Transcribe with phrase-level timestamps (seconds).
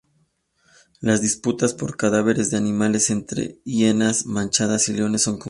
[0.99, 5.39] Las disputas por cadáveres de animales entre hienas manchadas y leones son comunes.